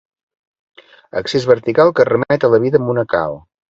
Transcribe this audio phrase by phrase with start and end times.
[1.23, 3.43] Accés vertical que remet a la vida monacal.